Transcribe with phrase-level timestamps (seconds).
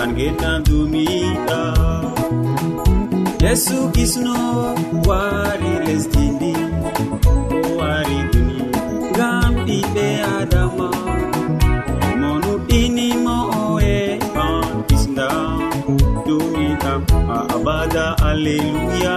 [0.00, 1.60] bangetan dumiɗa.
[3.44, 4.36] Yesu kisno
[5.08, 6.52] wari lesdindi
[7.56, 8.58] o wari duni
[9.12, 10.06] ngam ɓiɓe
[10.38, 10.88] adama
[12.20, 13.96] monuɗinimo oe
[14.44, 15.28] an kisda
[16.26, 17.00] dumiɗam
[17.36, 19.16] a abada alleluya.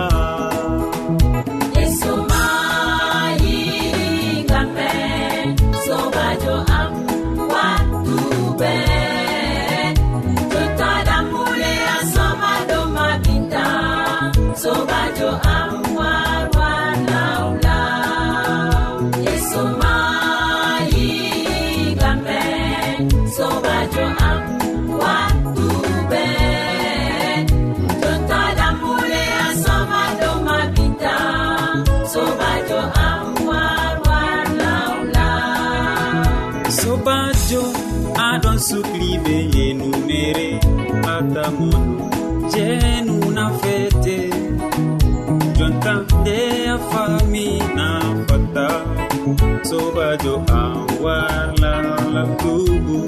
[49.74, 53.00] sobajo am warlalal dubu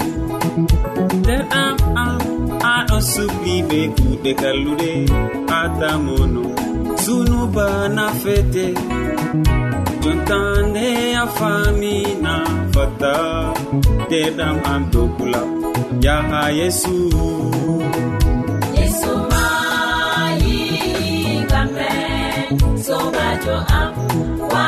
[1.20, 2.20] nder am am
[2.74, 4.92] aɗo subli be kuɗe kalluɗe
[5.60, 6.44] atamono
[7.02, 8.66] sunubana fete.
[10.02, 10.88] Jontande
[11.22, 12.34] a famina
[12.74, 13.14] fata
[14.02, 15.42] nderɗam am dokula
[16.04, 16.94] yaha yesu.
[18.78, 20.58] Yesu mayi
[21.50, 21.92] gamre
[22.86, 23.92] sobajo am
[24.52, 24.66] wa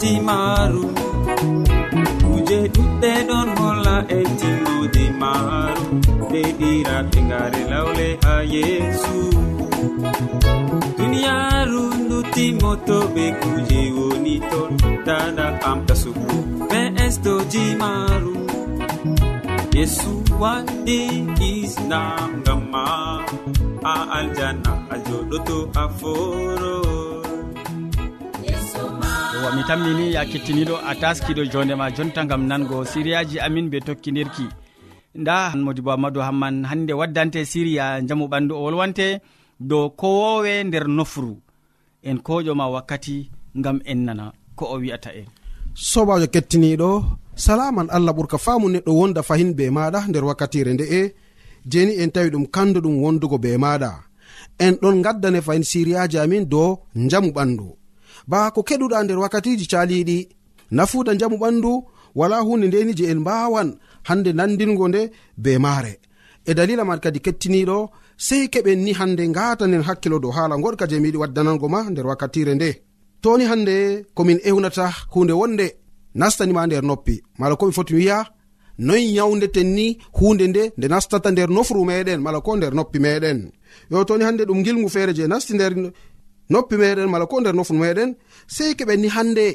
[0.00, 0.84] timaaru
[2.24, 5.84] kuje ɗuɗɗe ɗon holla e timmode maru.
[6.28, 9.16] Nde ɗiraɓe ngare lawle ha yeesu
[10.96, 14.70] duniyaaru ndutimoto ɓe kuje woni ton.
[15.06, 16.36] Dada amta sugu
[16.70, 18.34] ɓe estoji maaru
[19.76, 20.10] yesu
[20.42, 20.98] waɗi
[21.50, 22.84] islam ngam ma
[23.92, 26.99] a aljanna a joɗoto a foro.
[29.40, 34.46] yowa mi tammini ya kettiniɗo a taskiɗo jondema jonta gam nango siriyaji amin be tokkidirki
[35.20, 39.06] nda modi bo amadou hamman hande waddante siriya jamu ɓandu o wolwante
[39.60, 41.32] dow kowowe nder nofru
[42.08, 43.30] en koƴoma wakkati
[43.64, 44.24] gam en nana
[44.56, 45.26] ko o wi'ata en.
[45.74, 46.90] Sobajo kettiniɗo
[47.34, 51.00] salaman allah ɓurka faamu neɗɗo wonda fahin be maɗa nder wakkatire nde'e
[51.70, 53.90] jeni en tawi ɗum kandu ɗum wondugo be maɗa.
[54.58, 57.79] En ɗon gaddane fahin siriyaji amin dow njamu ɓandu.
[58.30, 60.18] ba ko keɗuɗa nder wakkatiji caliɗi.
[60.76, 61.72] Nafuda jamu ɓandu
[62.18, 63.68] wala hunde ndeni je en mbawan
[64.08, 65.02] hande nandingo nde
[65.42, 65.92] be maare.
[66.50, 67.78] E dalila man kadi kettiniɗo
[68.26, 72.54] sei keɓen ni hande ngatanen hakkilo dow haala goɗka je miyiɗi waddanango ma nder wakkatire
[72.54, 72.70] nde.
[73.22, 73.76] Toni hande
[74.16, 75.66] komin ewnata hunde wonde
[76.20, 77.14] nastanima nder noppi.
[77.38, 78.18] Mala komi foti wiya
[78.86, 83.38] noyi yawdeten ni hunde nde nde nastata nder nofru meɗen mala ko nder noppi meɗen
[83.90, 85.72] yo toni hande ɗum gilgu feere je nasti nder
[86.50, 88.10] noppi meɗen mala ko nder nofun meɗen
[88.54, 89.46] sei keɓenni hande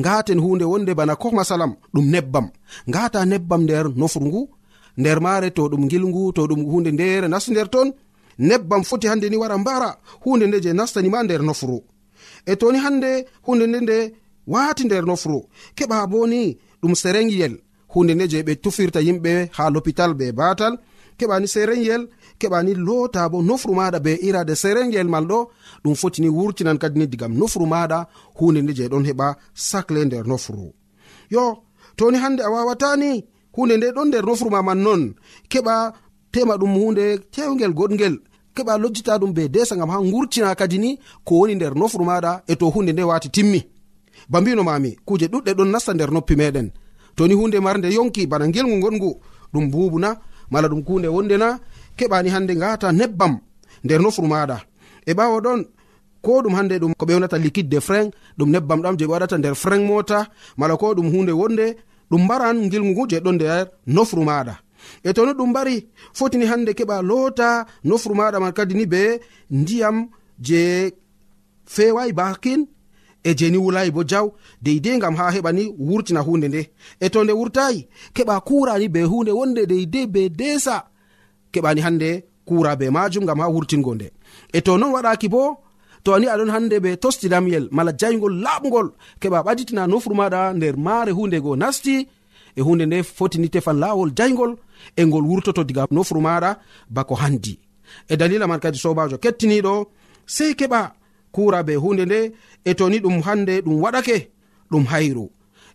[0.00, 2.46] ngaten hunde wonde bana ko masalam ɗum nebbam.
[2.88, 4.42] Ngata nebbam nder nofru ngu?
[5.00, 7.88] Nder mare to ɗum gilngu to ɗum hunde ndere nasti nder ton?
[8.38, 9.90] Nebbam foti hande ni wara mbara
[10.24, 11.78] hunde nde je nastanima nder nofru
[12.46, 13.10] e toni hande
[13.46, 13.98] hunde nde nde
[14.46, 15.38] wati nder nofru
[15.76, 17.54] keɓa bo ni ɗum serengiyel
[17.92, 20.74] hunde nde je ɓe tufirta yimɓe ha l'hôpital ɓe batal
[21.18, 22.02] keɓani serenyel
[22.40, 25.38] keɓani loota bo nofru maɗa be irade serengel mal ɗo.
[25.84, 27.98] Ɗum fotini wurtinan kadini digam nofru maɗa
[28.38, 30.72] hunde nde je ɗon heɓa sacle nder nofru.
[31.30, 31.44] Yo
[31.96, 33.24] toni hande a wawatani
[33.56, 35.02] hunde nde ɗon nder nofru ma man non
[35.50, 35.92] keɓa
[36.32, 37.04] tema ɗum hunde
[37.34, 38.16] tewgel goɗgel
[38.56, 42.42] keɓa lojjita ɗum be desa gam ha gurtina kadi ni ko woni nder nofru maɗa
[42.46, 43.60] e to hunde nde wati timmi.
[44.28, 46.68] Ba mbino mami kuje ɗuɗɗe ɗon nasta nder noppi meɗen
[47.16, 49.20] toni hunde marde yonki bana gelgu gongu
[49.52, 50.16] ɗum bubuna
[50.50, 51.58] mala ɗum kunde wonde na
[51.98, 53.34] keɓani hande ngata nebbam
[53.84, 54.56] nder nofru maɗa.
[55.06, 55.60] E ɓawo ɗon
[56.24, 59.38] ko ɗum hande ɗum ko ɓewnata liquide de frein ɗum nebbam ɗam je ɓe waɗata
[59.38, 60.18] nder frein mota
[60.56, 61.66] mala ko ɗum hunde wonde
[62.10, 64.54] ɗum mbaran gilgu ngu je ɗon nder nofru maɗa.
[65.04, 65.76] E to no ɗum mbari
[66.14, 67.48] fotini hande keɓa loota
[67.84, 69.20] nofru maɗa man kadi ni be
[69.50, 69.96] ndiyam
[70.46, 70.60] je
[71.66, 72.60] fewayi bakin
[73.28, 74.26] e jeni wulayi bo jaw
[74.64, 76.62] deidei gam ha heɓani wurtina hunde nde.
[77.00, 80.76] E to nde wurtayi keɓa kurani be hunde wonde deidei be desa.
[81.54, 82.10] keɓani hande
[82.48, 84.08] kura be majum gam ha wurtingo nde.
[84.52, 85.42] E to non waɗaki bo
[86.04, 88.88] to ani aɗon hande ɓe tostidam yel mala jaygol laɓgol
[89.20, 91.94] keɓa ɓaditina nofru maɗa nder maare hunde go nasti
[92.58, 94.52] e hunde nde fotini tefan lawol jaygol
[94.96, 96.50] e ngol wurtoto diga nofru maɗa
[96.94, 97.54] bako handi.
[98.12, 99.72] E dalila man kadi sobajo kettiniɗo
[100.26, 100.80] sei keɓa
[101.34, 102.18] kura be hunde nde
[102.64, 104.16] e toni ɗum hande ɗum waɗake
[104.70, 105.26] ɗum hayru.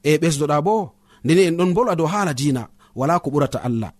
[0.04, 0.76] E ɓesdoɗa bo
[1.24, 2.64] ndeni en ɗon bolwa dow haala dina
[2.96, 3.92] wala ko ɓurata allah.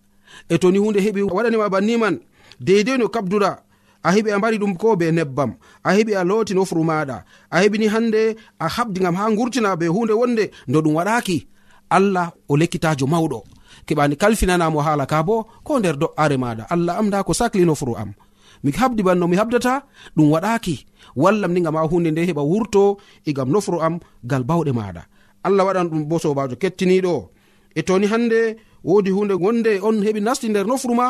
[0.48, 2.18] e toni hunde heɓi waɗanima banniman
[2.60, 3.62] deidei no kabdura
[4.02, 5.54] a heɓi a mbari ɗum ko be nebbam
[5.84, 7.16] a heɓi a looti nofuru maɗa
[7.50, 11.46] a heɓini hande a habdi gam ha gurtina be hunde wonde no ɗum waɗaki
[11.90, 13.44] allah o lekkitajo mawɗo
[13.86, 17.96] keɓani kalfinanamo haala ka bo ko nder do'are maɗa allah am nda ko sakli nofuru
[17.96, 18.12] am.
[18.62, 19.82] Mi habdi banno mi habdata
[20.16, 20.86] ɗum waɗaki
[21.16, 25.02] wallam ni gam ha hunde nde heɓa wurto egam gam nofuru am gal bawɗe maɗa
[25.46, 27.14] allah waɗan ɗum bo sobajo kettiniɗo
[27.74, 31.06] e toni hande wodi hunde wonde on heɓi nasti nder nofru ma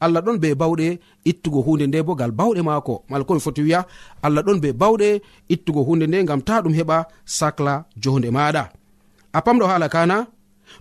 [0.00, 2.94] allah ɗon be bawɗe ittugo hunde nde bo gal bawɗe maako.
[3.08, 3.80] Mala komi foti wiya
[4.22, 5.08] allah ɗon be bawɗe
[5.48, 8.62] ittugo hunde nde gam ta ɗum heɓa sacla jonde maɗa
[9.32, 10.26] a pamɗo hala kana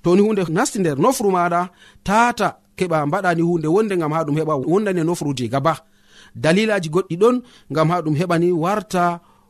[0.03, 1.61] toni hunde nasti nder nofru maɗa
[2.03, 2.47] tata
[2.77, 5.73] keɓa mbaɗani hunde wonde gam ha ɗum heɓa wondani e nofruji gaba.
[6.35, 7.35] Dalilaji goɗɗi ɗon
[7.71, 9.03] gam ha ɗum heɓani warta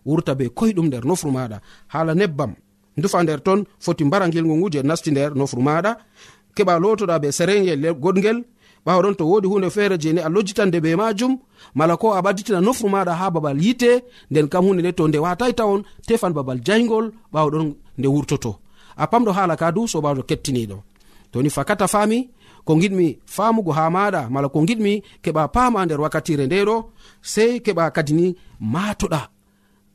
[0.05, 2.53] wurta be koyɗum nder nofru maɗa hala nebbam.
[2.97, 5.91] dufa nder ton foti mbara gilgu ngu je nasti nder nofru maɗa.
[6.55, 8.43] Keɓa lotoɗa be serengel e goɗgel.
[8.85, 11.37] Ɓawaɗon to wodi hunde feere je ne a lojjitande be majum.
[11.75, 15.17] Mala ko a ɓadditina nofru maɗa ha babal yite nden kam hunde nde to nde
[15.17, 18.51] watai tawon tefan babal jaygol ɓawaɗon nde wurtoto.
[18.97, 20.77] A pamɗo hala ka du sobajo kettiniɗo.
[21.31, 22.29] Toni fakata fami
[22.65, 26.75] ko giɗmi famugo ha maɗa mala ko giɗmi keɓa pama nder wakkatire ndeɗo
[27.21, 28.35] sei keɓa kadini
[28.73, 29.21] matoɗa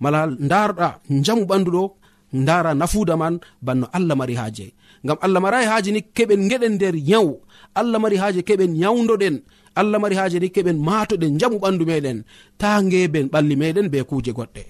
[0.01, 0.89] mala darɗa
[1.25, 1.83] jamu ɓanduɗo
[2.33, 4.75] dara nafuda man banno allah mari haaje.
[5.05, 7.41] Ngam allah marayi haaje ni keɓen geɗen nder yawu
[7.75, 9.37] allah mari haaje keɓen yawdoɗen
[9.81, 12.19] allah mari haaje ni keɓen matoɗen jamu ɓandu meɗen.
[12.59, 14.63] Ta ngeben ɓalli meɗen be kuje goɗɗe.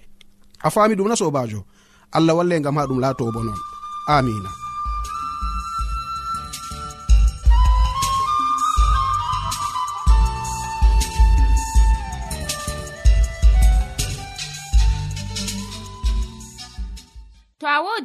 [0.67, 1.65] A faami ɗum na sobajo
[2.13, 3.59] allah walle ngam ha ɗum laato bo non
[4.09, 4.68] amina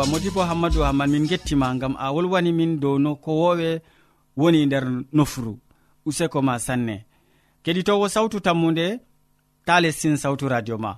[0.00, 3.80] yewwa modibo hammadou hamman min gettima gam a wolwani min dow no ko wowe
[4.36, 5.58] woni nder nofru
[6.06, 7.04] useko ma sanne.
[7.64, 9.00] Keɗitowo sawtu tammude
[9.66, 10.96] ta lestin sawtu radio ma.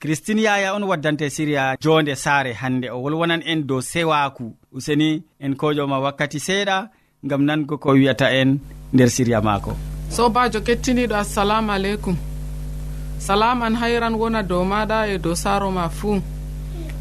[0.00, 5.52] Christine yaya on waddante siriya jonde saare hande o wolwonan en dow sewaku useni en
[5.54, 6.88] koƴoma wakkati seeɗa
[7.28, 8.58] gam nango ko wiyata en
[8.92, 9.76] nder siriya maako.
[10.10, 12.16] Sobajo kettiniɗo assalamu aleykum.
[13.18, 16.22] Salaman hayran wona dow maɗa e dow saaro ma fuu.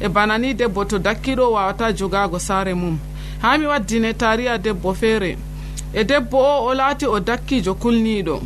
[0.00, 2.98] e bana ni debbo to dakkiɗo wawata jogago saare mum.
[3.42, 5.36] Ha mi waddine tariya debbo feere
[5.92, 8.40] e debbo o o laati o dakkijo kulniɗo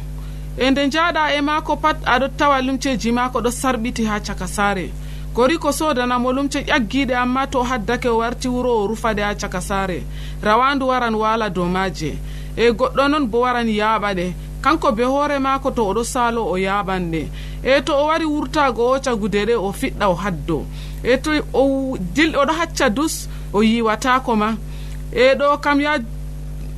[0.59, 4.91] e nde jaɗa e maako pat aɗo tawa lumceji maako ɗo sarɓiti ha caka saare.
[5.35, 9.61] Gori ko sodanamo lumce ƴaggiɗe amma to haddake o warti wuro o rufaɗe ha caka
[9.61, 10.03] saare.
[10.43, 12.19] Rawandu waran wala dow maje
[12.57, 14.33] e goɗɗo noon bo waran yaaɓaɗe.
[14.63, 17.29] kanko be hoore maako to oɗo saalo o yaɓan nde
[17.63, 20.65] e to o wari wurtago o cagude ɗe o fiɗɗa o haddo.
[21.03, 24.57] E to o dil oɗo hacca dus o yiwatako ma.
[25.13, 25.99] E ɗo kam ya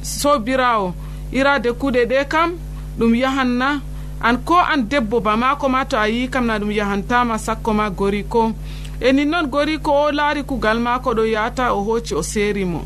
[0.03, 0.95] sobirawo
[1.33, 2.53] irade kuɗe ɗe kam
[2.99, 3.81] ɗum yahanna
[4.23, 7.73] an ko an debbo ba maako ma to a yi kam na ɗum yahantama sakko
[7.75, 8.53] ma gori ko.
[9.01, 12.65] E nin noon gori ko o laari kugal maako ɗo yata o hoci o seeri
[12.65, 12.83] mo.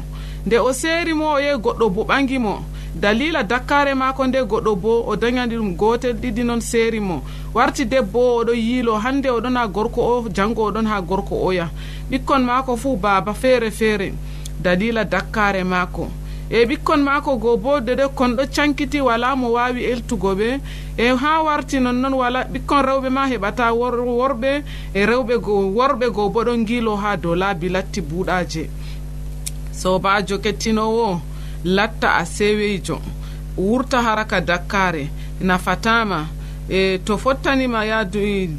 [0.46, 2.62] Nde o seeri mo o yehi goɗɗo bo ɓangi mo.
[2.94, 7.22] dalila dakkare mako nde goɗɗo bo o dañani ɗum gotel ɗiɗi noon seeri mo.
[7.54, 11.70] Warti debbo oɗo yiilo hande oɗon ha gorko o janngo oɗon ha gorko oya
[12.10, 14.12] ɓikkon mako fuu baaba feere feere.
[14.62, 16.08] Dalila dakkare mako
[16.50, 20.60] e ɓikkon mako go bo dede kon ɗo cankiti wala mo wawi eltugo ɓe.
[20.96, 24.62] E ha warti nonnoon wala ɓikkon rewɓe ma heɓata worɓe.
[24.94, 28.68] E rewɓe go worɓe go bo ɗon guilo ha dow laabi latti buuɗaje
[29.72, 31.33] sobajo kettinowo.
[31.64, 33.00] latta a sewejo
[33.56, 35.08] wurta haraka dakkare.
[35.40, 36.26] Nafatama.
[36.68, 38.50] E to fottanima yaadu e,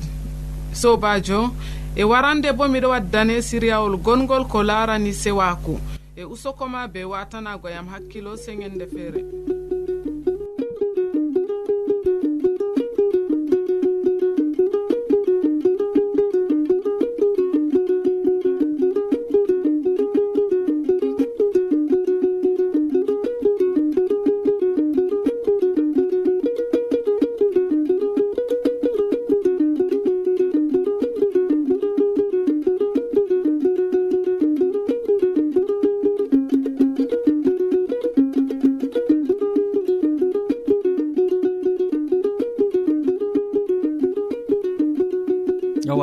[0.74, 1.51] sobajo
[1.95, 5.79] e warande bo miɗo waddane siriyawol gongol ko larani sewaku.
[6.15, 9.24] E usokoma be watanago yam hakkilo seŋende feere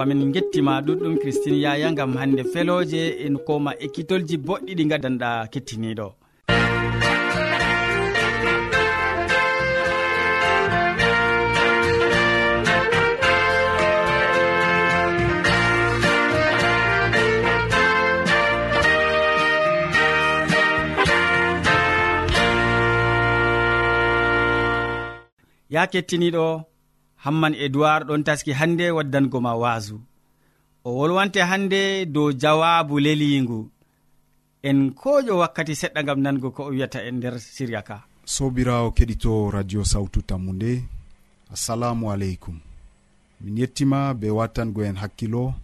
[0.03, 6.09] amin gettima ɗuɗɗum christine yaya gam hande feloje en koma ekkitolji boɗɗi ɗi gaddanɗa kettiniɗo.
[25.75, 26.45] Ya kettiniɗo
[27.25, 29.97] hamman edoird ɗon taski hannde waddango ma waasu.
[30.85, 33.61] O wolwante hannde dow jawabu leliingu
[34.69, 37.97] en koƴo wakkati seɗɗa gam nango ko o wiyata en nder siriya ka.
[38.35, 40.73] Sobirawo keɗito radio sawtu tammu nde
[41.55, 42.57] assalamu aleykum.
[43.41, 45.55] Min yettima be wattango en hakkilo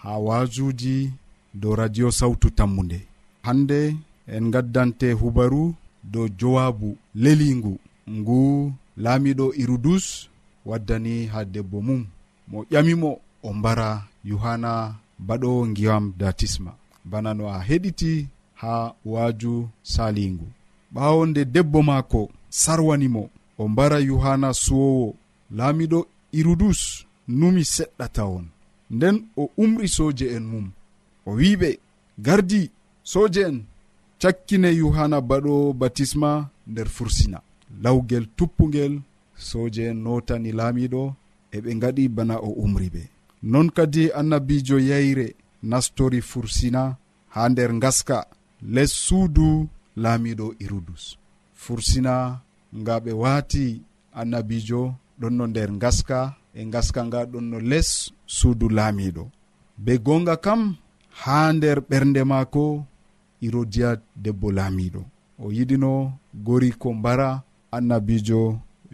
[0.00, 0.96] ha wajuji
[1.54, 2.98] dow radio sawtu tammu nde
[3.46, 3.96] hande
[4.34, 5.74] en gaddante hubaru
[6.12, 7.74] dow jowabu lelingu
[8.10, 10.28] ngu laamiɗo irudus
[10.68, 12.02] waddani ha debbo mum.
[12.48, 13.10] Mo ƴamimo
[13.42, 13.88] o mbara
[14.24, 14.72] yohanna
[15.26, 16.72] baɗo ngiyam datisma.
[17.10, 18.12] Bana no a heɗiti
[18.60, 18.72] ha
[19.04, 19.52] waaju
[19.92, 20.46] salingu
[20.94, 22.20] ɓawo nde debbo maako
[22.60, 23.22] sarwanimo
[23.60, 25.14] o mbara yohanna suwowo.
[25.56, 25.98] Laamiɗo
[26.38, 26.80] irudus
[27.38, 28.46] numi seɗɗata on.
[28.94, 30.66] Nden o umri soje en mum.
[31.26, 31.68] O wiɓe
[32.26, 32.60] gardi
[33.12, 33.58] soje en.
[34.20, 36.30] Cakkine yohanna baɗo batisma
[36.70, 37.38] nder fursina.
[37.82, 38.94] Lawgel tuppugel
[39.36, 41.02] soje en notani laamiɗo
[41.56, 43.02] eɓe gaɗi bana o umri ɓe
[43.42, 45.26] non kadi annabijo yayre
[45.62, 46.82] nastori fursina
[47.34, 48.18] ha nder gaska
[48.74, 49.68] les suudu
[50.02, 51.04] laamiɗo irudus.
[51.62, 52.14] Fursina
[52.78, 53.82] nga ɓe waati
[54.20, 54.80] annabijo
[55.20, 56.18] ɗon no nder gaska
[56.54, 57.88] e gaska nga ɗon no les
[58.36, 59.24] suudu laamiɗo
[59.84, 60.62] be gonga kam
[61.20, 62.64] ha nder ɓernde maako
[63.46, 63.90] irodiya
[64.24, 65.02] debbo laamiɗo
[65.38, 65.92] o yiɗino
[66.46, 67.28] gori ko mbara
[67.76, 68.40] annabijo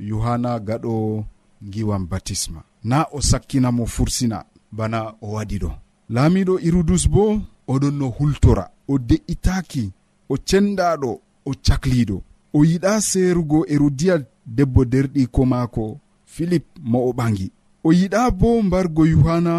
[0.09, 1.25] yohanna gaɗo
[1.73, 2.61] giwan batisma.
[2.85, 4.39] Na o sakkinamo fursina
[4.77, 5.71] bana o waɗi ɗo.
[6.15, 7.41] Laamiɗo irudus bo
[7.73, 8.65] oɗon no hultora.
[8.89, 9.85] O de'itaki
[10.29, 11.11] o cendaɗo
[11.45, 12.17] o cakliɗo
[12.57, 14.15] o yiɗa seerugo erodiya
[14.57, 15.85] debbo derɗiko maako
[16.27, 17.51] filip mo o ɓangi.
[17.85, 19.55] O yiɗa bo mbargo yohanna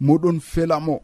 [0.00, 0.96] moɗon felamo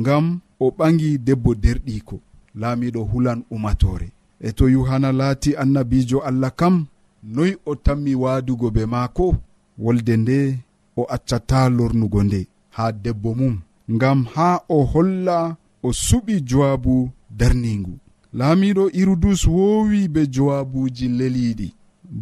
[0.00, 2.20] ngam o ɓangi debbo derɗiko
[2.54, 6.86] laamiɗo hulan umatore e to yohanna laati annabijo allah kam
[7.22, 9.36] noyi o tammi waadugo be maako
[9.78, 10.58] wolde nde
[10.96, 13.60] o accata lornugo nde haa debbo mum.
[13.90, 17.98] Ngam haa o holla o suɓi jowaabu darningu
[18.34, 21.68] laamiɗo irudus woowi be jowaabuuji leliiɗi.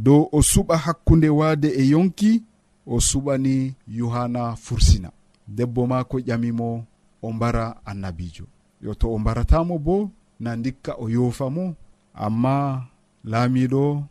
[0.05, 2.43] Dow o suɓa hakkunde waade e yonki
[2.87, 5.11] o suɓani yohanna fursina.
[5.57, 6.85] Debbo maako ƴamimo
[7.23, 8.45] o mbara annabijo
[8.83, 11.75] yo to o mbaratamo bo na dikka o yoofa mo
[12.15, 12.85] amma
[13.25, 14.03] laamiɗo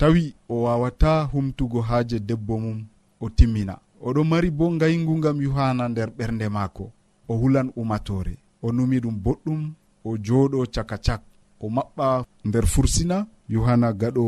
[0.00, 2.84] tawi o wawata humtugo haaje debbo mum
[3.20, 3.78] o timmina.
[4.02, 6.92] Oɗo mari bo ngayngu gam yuhana nder ɓernde maako.
[7.28, 9.60] O hulan umatore o numi ɗum boɗɗum
[10.04, 11.22] o jooɗo caka cak
[11.60, 14.24] o maɓɓa nder fursina yohana gaɗo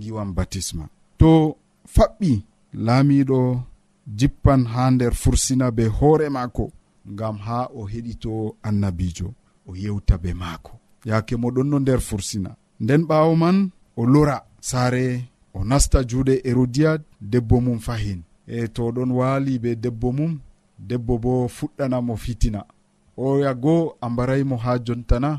[0.00, 0.84] giwan batisma.
[1.18, 1.56] To
[1.94, 2.32] faɓɓi
[2.86, 3.38] laamiɗo
[4.18, 6.64] jippan ha nder fursina be hoore maako
[7.12, 9.28] ngam ha o heɗito annabijo
[9.68, 10.72] o yewta be maako.
[11.04, 12.50] Yaake mo ɗon no nder fursina.
[12.80, 14.38] Nden ɓaawo man o lora.
[14.68, 15.04] saare
[15.56, 17.00] o nasta juuɗe e hérodiad
[17.32, 18.20] debbo mum fahin.
[18.46, 20.32] E to ɗon waali be debbo mum
[20.88, 22.60] debbo bo fuɗɗanamo fitina.
[23.26, 25.30] Oya goo a mbaraymo ha jontana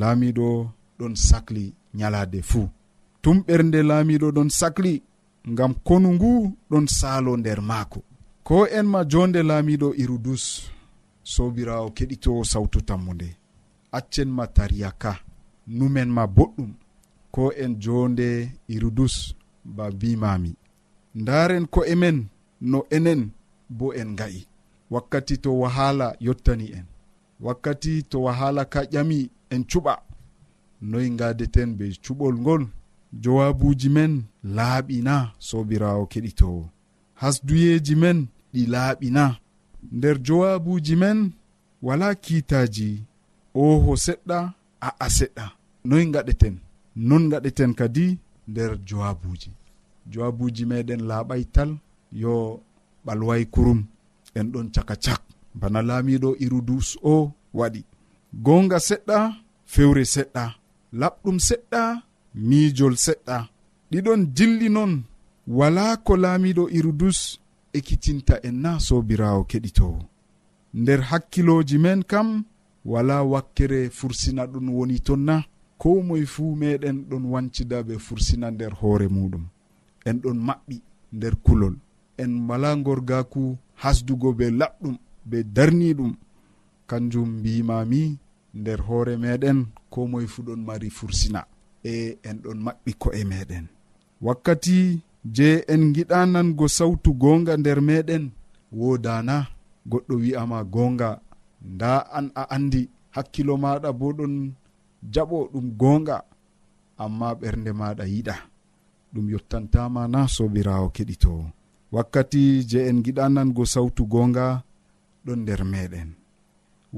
[0.00, 0.46] laamiɗo
[0.98, 1.64] ɗon sahli
[1.98, 2.68] nyalaade fuu.
[3.22, 4.92] Tum ɓernde laamiɗo ɗon sahli
[5.52, 6.30] ngam konu ngu
[6.70, 8.00] ɗon saalo nder maako.
[8.46, 10.44] Ko en ma jonde laamiɗo irudus
[11.32, 13.28] sobirawo keɗitowo sawtu tammu nde
[13.98, 15.12] accen ma tariya ka
[15.78, 16.70] numen ma boɗɗum.
[17.36, 18.28] ko en jonde
[18.74, 20.52] irudus ba bimami
[21.14, 22.18] ndaren ko emen
[22.60, 23.30] no enen
[23.68, 24.46] bo en ga'i
[24.90, 26.84] wakkati to wahala yottani en.
[27.40, 29.94] Wakkati to wahala ka ƴami en cuɓa.
[30.82, 32.62] Noyi gadeten be cuɓol ngol
[33.22, 34.12] jowabuji men
[34.56, 35.14] laaɓina
[35.48, 36.62] sobirawo keɗitowo
[37.20, 38.18] hasduyeji men
[38.52, 39.24] ɗi laaɓina
[39.96, 41.18] nder jowabuji men
[41.86, 42.88] wala kiitaji
[43.62, 44.38] oho seɗɗa
[44.86, 45.44] a'a seɗɗa.
[45.88, 46.54] Noyi gaɗeten
[46.96, 49.50] non gaɗeten kadi nder jowabuji.
[50.10, 51.70] Jowabuji meɗen laaɓay tal
[52.12, 52.34] yo
[53.04, 53.80] ɓalway kurum
[54.34, 55.22] en ɗon caka cak.
[55.54, 57.80] Bana laamiɗo irudus o waɗi.
[58.44, 59.18] Gonga seɗɗa
[59.72, 60.44] fewre seɗɗa.
[61.00, 61.80] Laɓɗum seɗɗa
[62.48, 63.36] miijol seɗɗa.
[63.90, 64.92] Ɗiɗon dilli noon
[65.46, 67.38] wala ko laamiɗo irudus
[67.72, 70.00] ekkitinta en na sobirawo keɗitowo
[70.74, 72.44] nder hakkiloji men kam
[72.84, 75.44] wala wakkere fursina ɗum woni ton na
[75.78, 79.44] ko moye fuu meɗen ɗon wancida ɓe fursina nder hoore muɗum.
[80.08, 80.76] En ɗon maɓɓi
[81.12, 81.74] nder kulol.
[82.22, 83.42] En mala gorgaku
[83.82, 84.96] hasdugo be laɓɗum
[85.28, 86.12] be darniɗum.
[86.88, 88.02] Kanjum mbimami
[88.54, 89.58] nder hoore meɗen
[89.92, 91.40] ko moye fuu ɗon mari fursina.
[91.84, 93.64] E en ɗon maɓɓi ko'e meɗen.
[94.20, 95.00] Wakkati
[95.36, 98.24] je en giɗanango sawtu gonga nder meɗen
[98.72, 99.36] wodana
[99.90, 101.20] goɗɗo wi'ama gonga.
[101.72, 104.34] Nda an a andi hakkilo maɗa bo ɗon
[105.12, 106.16] jaɓo ɗum gonga
[107.02, 108.34] amma ɓernde maɗa yiɗa.
[109.12, 111.44] Ɗum yottantama na sobirawo keɗitowo
[111.94, 114.46] wakkati je en giɗanango sawtu gonga
[115.24, 116.08] ɗon nder meɗen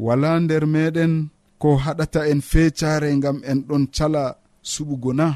[0.05, 1.13] wala nder meɗen
[1.61, 4.23] ko haɗata en fecare gam en ɗon cala
[4.73, 5.27] suɓugo na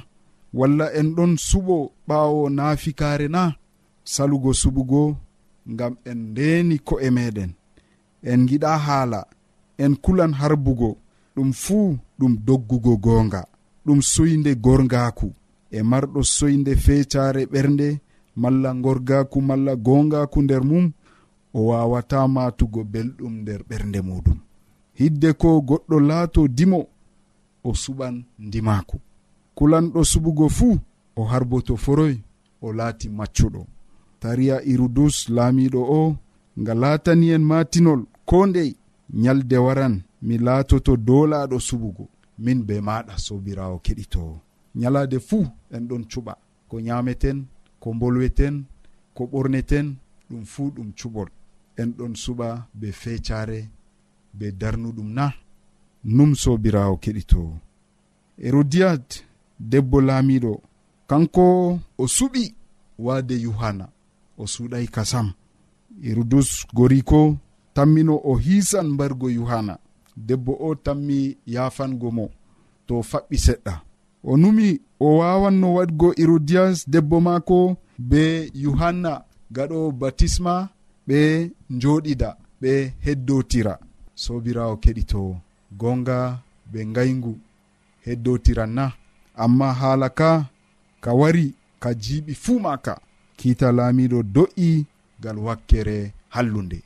[0.59, 1.77] walla en ɗon suɓo
[2.09, 3.42] ɓawo naafikare na
[4.12, 5.03] salugo suɓugo
[5.72, 7.51] ngam en ndeni ko'e meɗen
[8.31, 9.20] en giɗa haala
[9.85, 10.90] en kulan harbugo.
[11.35, 13.40] ɗum fuu ɗum doggugo goonga.
[13.87, 15.29] Ɗum soyde gorgaku
[15.71, 18.01] e marɗo soyde fecare ɓernde
[18.37, 20.92] malla gorgaku malla gongaku nder mum
[21.55, 24.38] o wawata matugo belɗum nder ɓernde muɗum.
[24.99, 26.81] Hidde ko goɗɗo laato dimo
[27.64, 28.14] o suɓan
[28.47, 28.97] ndimaku
[29.57, 30.79] kulanɗo suɓugo fuu
[31.16, 32.14] o harboto foroy
[32.64, 33.66] o laati maccuɗo.
[34.21, 36.16] Tariya irudus laamiɗo o
[36.61, 38.71] nga laatani en matinol ko ndey
[39.23, 39.95] nyalde waran.
[40.26, 42.04] mi laatoto dolaɗo suɓugo
[42.44, 44.35] min be maɗa sobirawo keɗitowo
[44.80, 46.35] ñalade fuu en ɗon cuɓa.
[46.68, 47.38] Ko ñameten
[47.82, 48.54] ko bolweten
[49.16, 49.87] ko ɓorneten
[50.30, 51.28] ɗum fuu ɗum cuɓol.
[51.80, 52.48] En ɗon suɓa
[52.80, 53.58] be fecare
[54.38, 55.26] be darnuɗum na.
[56.04, 57.54] Num sobirawo keɗitowo
[58.42, 59.24] herodiyat
[59.61, 60.52] debbo laamiɗo
[61.06, 61.44] kanko
[61.98, 62.54] o suɓi
[62.98, 63.87] waade yohanna
[64.38, 65.32] o suuɗay kasam
[66.02, 67.37] hirudus goriko
[67.74, 69.74] tammino o hiisan mbargo yohanna
[70.16, 72.27] debbo o tammi yafango mo
[72.87, 73.75] to faɓɓi seɗɗa.
[74.25, 74.68] O numi
[75.01, 77.59] o wawanno waɗgo hérodias debbo maako
[78.11, 78.22] be
[78.62, 79.12] yohanna
[79.55, 80.55] gaɗo batisma
[81.09, 81.18] ɓe
[81.81, 82.29] joɗida
[82.61, 82.72] ɓe
[83.05, 83.75] heddotira
[84.22, 85.20] sobirawo keɗito
[85.81, 86.18] gonga
[86.72, 87.33] ɓe ngayngu
[88.05, 88.85] heddotiran na.
[89.42, 90.31] Amma haala ka
[91.05, 91.46] ka wari
[91.83, 92.94] ka jiiɓi fuu maka
[93.38, 94.68] kiita laamiɗo do'i
[95.22, 95.96] gal wakkere
[96.35, 96.79] hallunde.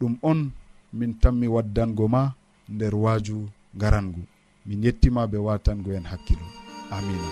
[0.00, 0.50] Ɗum on
[0.92, 2.22] min tanmi waddango ma.
[2.68, 4.22] nder waaju garangu.
[4.66, 6.46] Min yettima ɓe watango en hakkilo
[6.90, 7.28] amina.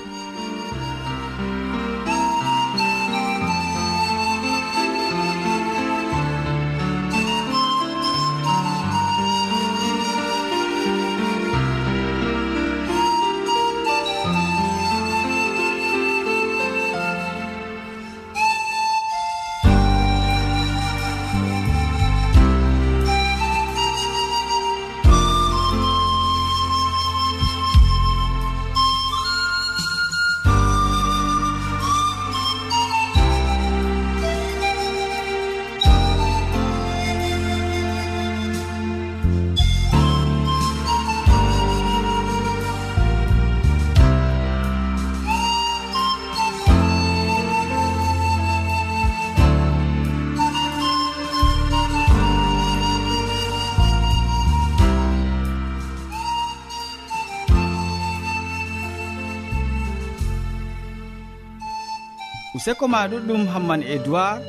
[62.65, 64.41] useko ma ɗuɗɗum hamman edoird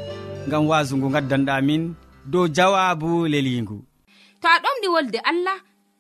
[0.50, 1.84] gam wasungu gaddanɗamin
[2.32, 3.78] dow jawabu leligu
[4.42, 5.58] to a ɗomɗi wolde allah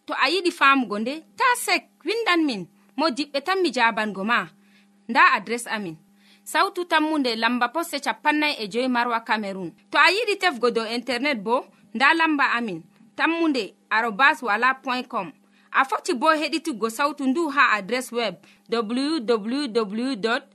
[0.07, 2.61] to a yiɗi famugo nde ta sek windan min
[2.97, 4.47] mo diɓɓe tan mi jabango ma.
[5.09, 5.95] Nda adres amin.
[6.51, 11.37] Sautu tammunde lamba posse capannay e joyi marwa camerun to a yiɗi tefgo dow internet
[11.43, 12.79] bo nda lamba amin.
[13.17, 13.63] Tammunde
[13.95, 15.27] arobas wala point com.
[15.71, 18.35] A foti bo heɗituggo sautu ndu ha adres web
[18.71, 20.54] www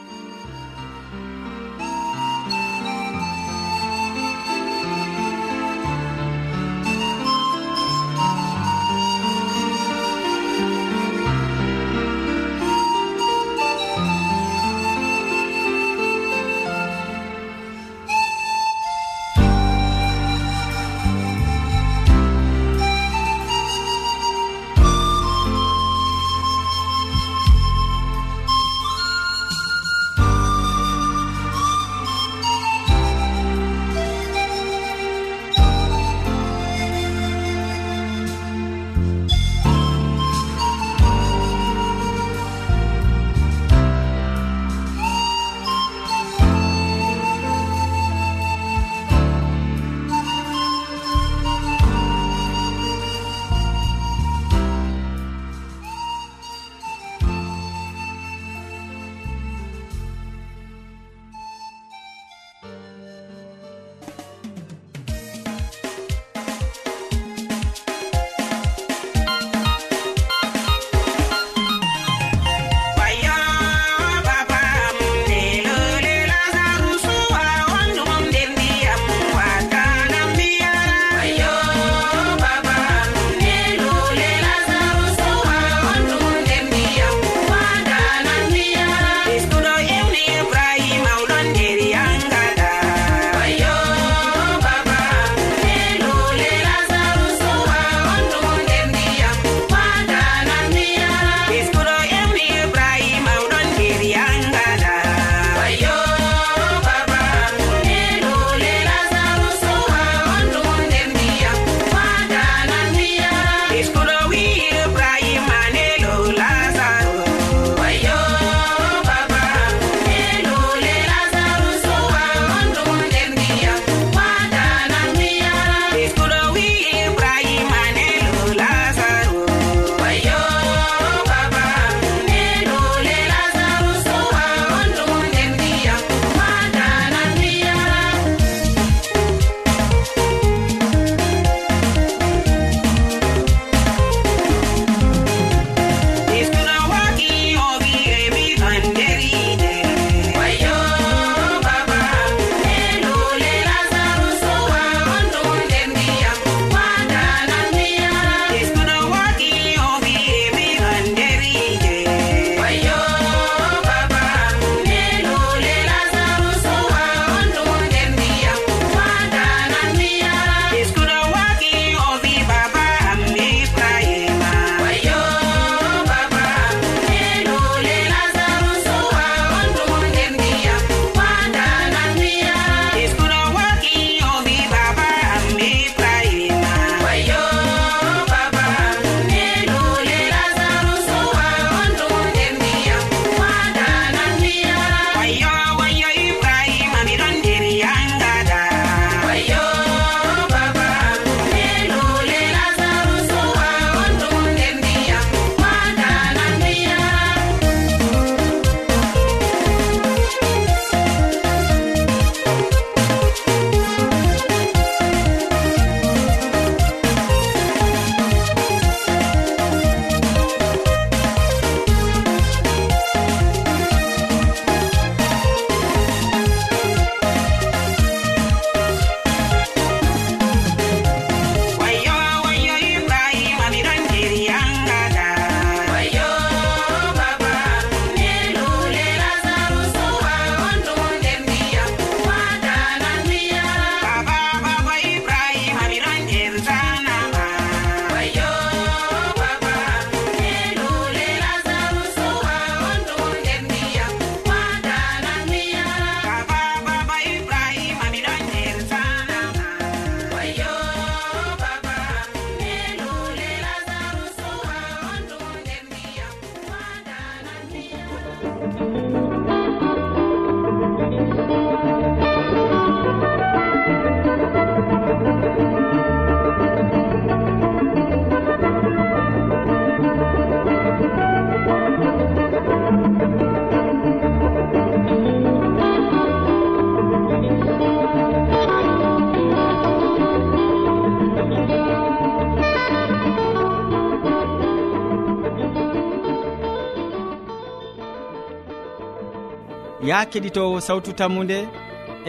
[300.11, 301.59] ya keɗitowo sawtu tammude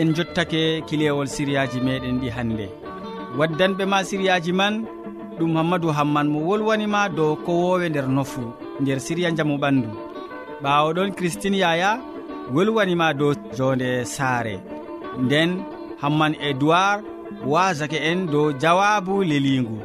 [0.00, 2.66] en jottake kilewol siriyaji meɗen ɗi hannde
[3.38, 4.74] waddanɓe ma siriyaji man
[5.38, 8.42] ɗum hammadou hamman mo wolwanima dow kowowe nder nofu
[8.80, 9.88] nder siriya jaamu ɓandu.
[10.62, 11.90] Ɓawo ɗon christine yaya
[12.54, 14.56] wolwanima dow jonde saare.
[15.24, 15.50] Nden
[16.02, 17.02] hamman edoird
[17.52, 19.78] wasake en dow jawabu leligu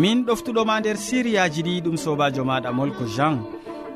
[0.00, 3.36] min ɗoftuɗoma nder siriyaji ɗi ɗum sobajo maɗa molko jean.